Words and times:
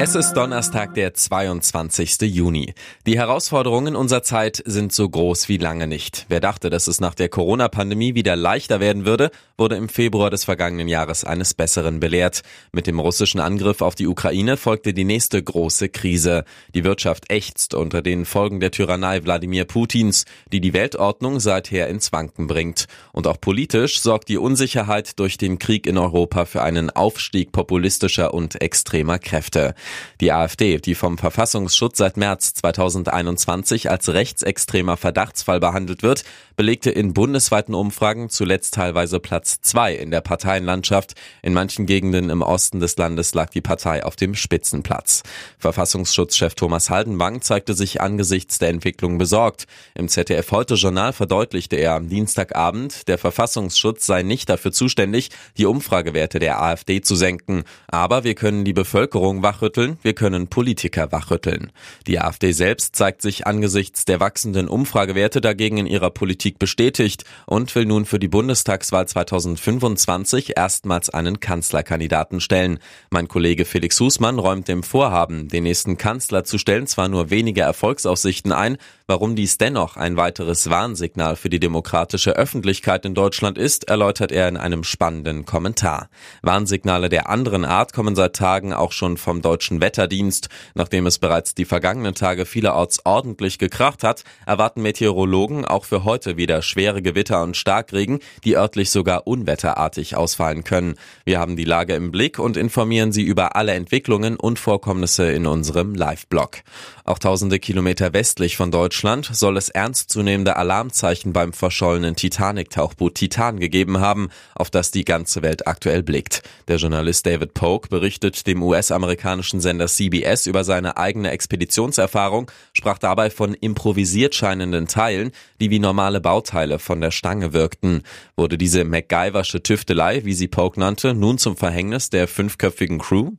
Es 0.00 0.16
ist 0.16 0.34
Donnerstag, 0.34 0.94
der 0.94 1.14
22. 1.14 2.20
Juni. 2.22 2.74
Die 3.06 3.16
Herausforderungen 3.16 3.94
unserer 3.94 4.24
Zeit 4.24 4.60
sind 4.66 4.92
so 4.92 5.08
groß 5.08 5.48
wie 5.48 5.56
lange 5.56 5.86
nicht. 5.86 6.26
Wer 6.28 6.40
dachte, 6.40 6.68
dass 6.68 6.88
es 6.88 7.00
nach 7.00 7.14
der 7.14 7.28
Corona-Pandemie 7.28 8.14
wieder 8.16 8.34
leichter 8.34 8.80
werden 8.80 9.06
würde, 9.06 9.30
wurde 9.56 9.76
im 9.76 9.88
Februar 9.88 10.30
des 10.30 10.44
vergangenen 10.44 10.88
Jahres 10.88 11.24
eines 11.24 11.54
Besseren 11.54 12.00
belehrt. 12.00 12.42
Mit 12.72 12.88
dem 12.88 12.98
russischen 12.98 13.38
Angriff 13.38 13.80
auf 13.82 13.94
die 13.94 14.08
Ukraine 14.08 14.56
folgte 14.56 14.92
die 14.94 15.04
nächste 15.04 15.40
große 15.40 15.88
Krise. 15.88 16.44
Die 16.74 16.82
Wirtschaft 16.82 17.30
ächzt 17.30 17.72
unter 17.72 18.02
den 18.02 18.24
Folgen 18.24 18.58
der 18.58 18.72
Tyrannei 18.72 19.22
Wladimir 19.22 19.64
Putins, 19.64 20.24
die 20.52 20.60
die 20.60 20.74
Weltordnung 20.74 21.38
seither 21.38 21.88
ins 21.88 22.12
Wanken 22.12 22.48
bringt. 22.48 22.86
Und 23.12 23.28
auch 23.28 23.40
politisch 23.40 24.00
sorgt 24.00 24.28
die 24.28 24.38
Unsicherheit 24.38 25.20
durch 25.20 25.38
den 25.38 25.60
Krieg 25.60 25.86
in 25.86 25.98
Europa 25.98 26.46
für 26.46 26.62
einen 26.62 26.90
Aufstieg 26.90 27.52
populistischer 27.52 28.34
und 28.34 28.60
extremer 28.60 29.20
Kräfte. 29.20 29.74
Die 30.20 30.32
AfD, 30.32 30.78
die 30.78 30.94
vom 30.94 31.18
Verfassungsschutz 31.18 31.98
seit 31.98 32.16
März 32.16 32.54
2021 32.54 33.90
als 33.90 34.08
rechtsextremer 34.08 34.96
Verdachtsfall 34.96 35.60
behandelt 35.60 36.02
wird, 36.02 36.24
belegte 36.56 36.90
in 36.90 37.14
bundesweiten 37.14 37.74
Umfragen 37.74 38.30
zuletzt 38.30 38.74
teilweise 38.74 39.20
Platz 39.20 39.60
zwei 39.60 39.94
in 39.94 40.10
der 40.10 40.20
Parteienlandschaft. 40.20 41.14
In 41.42 41.52
manchen 41.52 41.86
Gegenden 41.86 42.30
im 42.30 42.42
Osten 42.42 42.80
des 42.80 42.96
Landes 42.96 43.34
lag 43.34 43.50
die 43.50 43.60
Partei 43.60 44.04
auf 44.04 44.16
dem 44.16 44.34
Spitzenplatz. 44.34 45.22
Verfassungsschutzchef 45.58 46.54
Thomas 46.54 46.90
Haldenwang 46.90 47.42
zeigte 47.42 47.74
sich 47.74 48.00
angesichts 48.00 48.58
der 48.58 48.70
Entwicklung 48.70 49.18
besorgt. 49.18 49.66
Im 49.94 50.08
ZDF 50.08 50.50
Heute 50.50 50.74
Journal 50.74 51.12
verdeutlichte 51.12 51.76
er 51.76 51.94
am 51.94 52.08
Dienstagabend, 52.08 53.08
der 53.08 53.18
Verfassungsschutz 53.18 54.06
sei 54.06 54.22
nicht 54.22 54.48
dafür 54.48 54.72
zuständig, 54.72 55.30
die 55.58 55.66
Umfragewerte 55.66 56.38
der 56.38 56.62
AfD 56.62 57.00
zu 57.00 57.16
senken. 57.16 57.64
Aber 57.88 58.24
wir 58.24 58.34
können 58.34 58.64
die 58.64 58.72
Bevölkerung 58.72 59.42
wachrütteln 59.42 59.73
wachrütteln, 59.74 59.98
wir 60.02 60.14
können 60.14 60.46
Politiker 60.46 61.10
wachrütteln. 61.10 61.72
Die 62.06 62.20
AfD 62.20 62.52
selbst 62.52 62.94
zeigt 62.94 63.22
sich 63.22 63.46
angesichts 63.46 64.04
der 64.04 64.20
wachsenden 64.20 64.68
Umfragewerte 64.68 65.40
dagegen 65.40 65.78
in 65.78 65.86
ihrer 65.86 66.10
Politik 66.10 66.58
bestätigt 66.58 67.24
und 67.46 67.74
will 67.74 67.84
nun 67.84 68.04
für 68.04 68.18
die 68.18 68.28
Bundestagswahl 68.28 69.08
2025 69.08 70.56
erstmals 70.56 71.10
einen 71.10 71.40
Kanzlerkandidaten 71.40 72.40
stellen. 72.40 72.78
Mein 73.10 73.26
Kollege 73.26 73.64
Felix 73.64 73.98
Husmann 73.98 74.38
räumt 74.38 74.68
dem 74.68 74.82
Vorhaben, 74.82 75.48
den 75.48 75.64
nächsten 75.64 75.98
Kanzler 75.98 76.44
zu 76.44 76.58
stellen, 76.58 76.86
zwar 76.86 77.08
nur 77.08 77.30
wenige 77.30 77.62
Erfolgsaussichten 77.62 78.52
ein, 78.52 78.76
warum 79.06 79.34
dies 79.36 79.58
dennoch 79.58 79.96
ein 79.96 80.16
weiteres 80.16 80.70
Warnsignal 80.70 81.36
für 81.36 81.50
die 81.50 81.60
demokratische 81.60 82.36
Öffentlichkeit 82.36 83.04
in 83.04 83.14
Deutschland 83.14 83.58
ist, 83.58 83.88
erläutert 83.88 84.32
er 84.32 84.48
in 84.48 84.56
einem 84.56 84.84
spannenden 84.84 85.44
Kommentar. 85.44 86.08
Warnsignale 86.42 87.08
der 87.08 87.28
anderen 87.28 87.64
Art 87.64 87.92
kommen 87.92 88.14
seit 88.14 88.36
Tagen 88.36 88.72
auch 88.72 88.92
schon 88.92 89.16
vom 89.16 89.42
deutschen 89.42 89.63
Deutschen 89.64 89.80
Wetterdienst. 89.80 90.50
Nachdem 90.74 91.06
es 91.06 91.18
bereits 91.18 91.54
die 91.54 91.64
vergangenen 91.64 92.14
Tage 92.14 92.44
vielerorts 92.44 93.00
ordentlich 93.06 93.58
gekracht 93.58 94.04
hat, 94.04 94.22
erwarten 94.44 94.82
Meteorologen 94.82 95.64
auch 95.64 95.86
für 95.86 96.04
heute 96.04 96.36
wieder 96.36 96.60
schwere 96.60 97.00
Gewitter 97.00 97.42
und 97.42 97.56
Starkregen, 97.56 98.18
die 98.44 98.58
örtlich 98.58 98.90
sogar 98.90 99.26
unwetterartig 99.26 100.16
ausfallen 100.16 100.64
können. 100.64 100.96
Wir 101.24 101.40
haben 101.40 101.56
die 101.56 101.64
Lage 101.64 101.94
im 101.94 102.10
Blick 102.10 102.38
und 102.38 102.58
informieren 102.58 103.10
Sie 103.10 103.22
über 103.22 103.56
alle 103.56 103.72
Entwicklungen 103.72 104.36
und 104.36 104.58
Vorkommnisse 104.58 105.32
in 105.32 105.46
unserem 105.46 105.94
Live-Blog. 105.94 106.58
Auch 107.06 107.18
tausende 107.18 107.58
Kilometer 107.58 108.12
westlich 108.12 108.58
von 108.58 108.70
Deutschland 108.70 109.30
soll 109.32 109.56
es 109.56 109.70
ernstzunehmende 109.70 110.56
Alarmzeichen 110.56 111.32
beim 111.32 111.54
verschollenen 111.54 112.16
Titanic-Tauchboot 112.16 113.14
Titan 113.14 113.60
gegeben 113.60 114.00
haben, 114.00 114.28
auf 114.54 114.70
das 114.70 114.90
die 114.90 115.04
ganze 115.04 115.40
Welt 115.42 115.66
aktuell 115.66 116.02
blickt. 116.02 116.42
Der 116.68 116.76
Journalist 116.76 117.26
David 117.26 117.54
Polk 117.54 117.88
berichtet 117.88 118.46
dem 118.46 118.62
US-amerikanischen 118.62 119.53
amerikanischen 119.54 119.60
Sender 119.60 119.86
CBS 119.86 120.46
über 120.46 120.64
seine 120.64 120.96
eigene 120.96 121.30
Expeditionserfahrung, 121.30 122.50
sprach 122.72 122.98
dabei 122.98 123.30
von 123.30 123.54
improvisiert 123.54 124.34
scheinenden 124.34 124.86
Teilen, 124.86 125.30
die 125.60 125.70
wie 125.70 125.78
normale 125.78 126.20
Bauteile 126.20 126.78
von 126.78 127.00
der 127.00 127.10
Stange 127.10 127.52
wirkten. 127.52 128.02
Wurde 128.36 128.58
diese 128.58 128.84
MacGyversche 128.84 129.62
Tüftelei, 129.62 130.24
wie 130.24 130.34
sie 130.34 130.48
Polk 130.48 130.76
nannte, 130.76 131.14
nun 131.14 131.38
zum 131.38 131.56
Verhängnis 131.56 132.10
der 132.10 132.26
fünfköpfigen 132.26 132.98
Crew? 132.98 133.32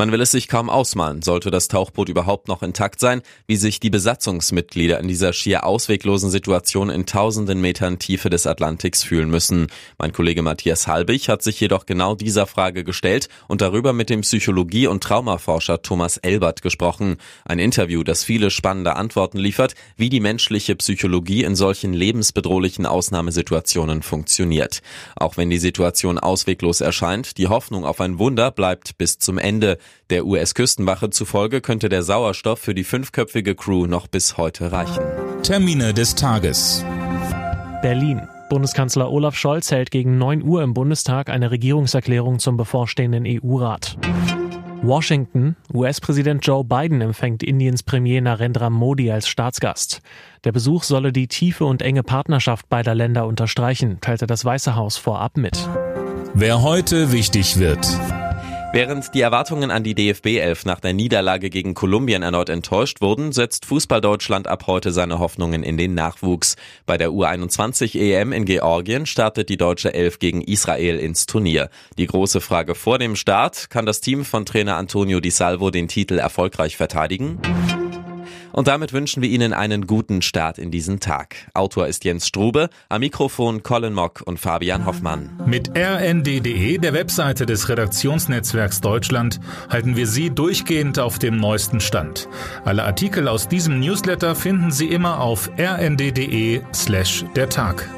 Man 0.00 0.12
will 0.12 0.22
es 0.22 0.30
sich 0.30 0.48
kaum 0.48 0.70
ausmalen, 0.70 1.20
sollte 1.20 1.50
das 1.50 1.68
Tauchboot 1.68 2.08
überhaupt 2.08 2.48
noch 2.48 2.62
intakt 2.62 3.00
sein, 3.00 3.20
wie 3.46 3.56
sich 3.56 3.80
die 3.80 3.90
Besatzungsmitglieder 3.90 4.98
in 4.98 5.08
dieser 5.08 5.34
schier 5.34 5.66
ausweglosen 5.66 6.30
Situation 6.30 6.88
in 6.88 7.04
tausenden 7.04 7.60
Metern 7.60 7.98
Tiefe 7.98 8.30
des 8.30 8.46
Atlantiks 8.46 9.02
fühlen 9.02 9.28
müssen. 9.28 9.66
Mein 9.98 10.14
Kollege 10.14 10.40
Matthias 10.40 10.86
Halbig 10.86 11.28
hat 11.28 11.42
sich 11.42 11.60
jedoch 11.60 11.84
genau 11.84 12.14
dieser 12.14 12.46
Frage 12.46 12.82
gestellt 12.82 13.28
und 13.46 13.60
darüber 13.60 13.92
mit 13.92 14.08
dem 14.08 14.22
Psychologie- 14.22 14.86
und 14.86 15.02
Traumaforscher 15.02 15.82
Thomas 15.82 16.16
Elbert 16.16 16.62
gesprochen. 16.62 17.18
Ein 17.44 17.58
Interview, 17.58 18.02
das 18.02 18.24
viele 18.24 18.50
spannende 18.50 18.96
Antworten 18.96 19.36
liefert, 19.36 19.74
wie 19.98 20.08
die 20.08 20.20
menschliche 20.20 20.76
Psychologie 20.76 21.44
in 21.44 21.56
solchen 21.56 21.92
lebensbedrohlichen 21.92 22.86
Ausnahmesituationen 22.86 24.00
funktioniert. 24.00 24.80
Auch 25.16 25.36
wenn 25.36 25.50
die 25.50 25.58
Situation 25.58 26.18
ausweglos 26.18 26.80
erscheint, 26.80 27.36
die 27.36 27.48
Hoffnung 27.48 27.84
auf 27.84 28.00
ein 28.00 28.18
Wunder 28.18 28.50
bleibt 28.50 28.96
bis 28.96 29.18
zum 29.18 29.36
Ende. 29.36 29.76
Der 30.10 30.26
US-Küstenwache 30.26 31.10
zufolge 31.10 31.60
könnte 31.60 31.88
der 31.88 32.02
Sauerstoff 32.02 32.58
für 32.58 32.74
die 32.74 32.84
fünfköpfige 32.84 33.54
Crew 33.54 33.86
noch 33.86 34.06
bis 34.06 34.36
heute 34.36 34.72
reichen. 34.72 35.02
Termine 35.42 35.94
des 35.94 36.14
Tages. 36.14 36.84
Berlin. 37.82 38.22
Bundeskanzler 38.48 39.10
Olaf 39.10 39.36
Scholz 39.36 39.70
hält 39.70 39.92
gegen 39.92 40.18
9 40.18 40.42
Uhr 40.42 40.62
im 40.62 40.74
Bundestag 40.74 41.30
eine 41.30 41.52
Regierungserklärung 41.52 42.40
zum 42.40 42.56
bevorstehenden 42.56 43.24
EU-Rat. 43.26 43.96
Washington. 44.82 45.56
US-Präsident 45.72 46.44
Joe 46.44 46.64
Biden 46.64 47.00
empfängt 47.00 47.42
Indiens 47.42 47.82
Premier 47.82 48.20
Narendra 48.20 48.70
Modi 48.70 49.10
als 49.10 49.28
Staatsgast. 49.28 50.00
Der 50.44 50.52
Besuch 50.52 50.84
solle 50.84 51.12
die 51.12 51.28
tiefe 51.28 51.64
und 51.64 51.82
enge 51.82 52.02
Partnerschaft 52.02 52.68
beider 52.68 52.94
Länder 52.94 53.26
unterstreichen, 53.26 53.98
teilte 54.00 54.26
das 54.26 54.44
Weiße 54.44 54.74
Haus 54.74 54.96
vorab 54.96 55.36
mit. 55.36 55.68
Wer 56.34 56.62
heute 56.62 57.12
wichtig 57.12 57.58
wird. 57.58 57.86
Während 58.72 59.14
die 59.14 59.20
Erwartungen 59.20 59.72
an 59.72 59.82
die 59.82 59.96
DFB-Elf 59.96 60.64
nach 60.64 60.78
der 60.78 60.92
Niederlage 60.92 61.50
gegen 61.50 61.74
Kolumbien 61.74 62.22
erneut 62.22 62.48
enttäuscht 62.48 63.00
wurden, 63.00 63.32
setzt 63.32 63.66
Fußball-Deutschland 63.66 64.46
ab 64.46 64.68
heute 64.68 64.92
seine 64.92 65.18
Hoffnungen 65.18 65.64
in 65.64 65.76
den 65.76 65.94
Nachwuchs. 65.94 66.54
Bei 66.86 66.96
der 66.96 67.08
U21 67.10 67.98
EM 67.98 68.32
in 68.32 68.44
Georgien 68.44 69.06
startet 69.06 69.48
die 69.48 69.56
deutsche 69.56 69.92
Elf 69.92 70.20
gegen 70.20 70.40
Israel 70.40 71.00
ins 71.00 71.26
Turnier. 71.26 71.68
Die 71.98 72.06
große 72.06 72.40
Frage 72.40 72.76
vor 72.76 73.00
dem 73.00 73.16
Start, 73.16 73.70
kann 73.70 73.86
das 73.86 74.00
Team 74.00 74.24
von 74.24 74.46
Trainer 74.46 74.76
Antonio 74.76 75.18
Di 75.18 75.30
Salvo 75.30 75.70
den 75.70 75.88
Titel 75.88 76.18
erfolgreich 76.18 76.76
verteidigen? 76.76 77.40
Und 78.52 78.68
damit 78.68 78.92
wünschen 78.92 79.22
wir 79.22 79.28
Ihnen 79.28 79.52
einen 79.52 79.86
guten 79.86 80.22
Start 80.22 80.58
in 80.58 80.70
diesen 80.70 81.00
Tag. 81.00 81.36
Autor 81.54 81.86
ist 81.86 82.04
Jens 82.04 82.26
Strube, 82.26 82.68
am 82.88 83.00
Mikrofon 83.00 83.62
Colin 83.62 83.92
Mock 83.92 84.22
und 84.24 84.38
Fabian 84.38 84.86
Hoffmann. 84.86 85.30
Mit 85.46 85.70
rnd.de, 85.76 86.78
der 86.78 86.92
Webseite 86.92 87.46
des 87.46 87.68
Redaktionsnetzwerks 87.68 88.80
Deutschland, 88.80 89.40
halten 89.68 89.96
wir 89.96 90.06
Sie 90.06 90.30
durchgehend 90.30 90.98
auf 90.98 91.18
dem 91.18 91.36
neuesten 91.36 91.80
Stand. 91.80 92.28
Alle 92.64 92.84
Artikel 92.84 93.28
aus 93.28 93.48
diesem 93.48 93.80
Newsletter 93.80 94.34
finden 94.34 94.70
Sie 94.70 94.88
immer 94.88 95.20
auf 95.20 95.50
rnd.de 95.58 96.60
slash 96.74 97.24
der 97.36 97.48
Tag. 97.48 97.88